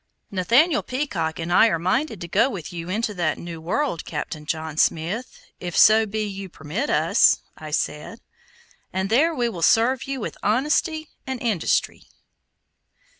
"Nathaniel 0.31 0.81
Peacock 0.81 1.37
and 1.37 1.53
I 1.53 1.67
are 1.67 1.77
minded 1.77 2.21
to 2.21 2.27
go 2.27 2.49
with 2.49 2.73
you 2.73 2.89
into 2.89 3.13
that 3.13 3.37
new 3.37 3.61
world, 3.61 4.03
Captain 4.03 4.47
John 4.47 4.75
Smith, 4.77 5.41
if 5.59 5.77
so 5.77 6.07
be 6.07 6.23
you 6.25 6.49
permit 6.49 6.89
us," 6.89 7.43
I 7.55 7.69
said, 7.69 8.19
"and 8.91 9.11
there 9.11 9.35
we 9.35 9.47
will 9.47 9.61
serve 9.61 10.05
you 10.05 10.19
with 10.19 10.39
honesty 10.41 11.09
and 11.27 11.39
industry." 11.39 12.07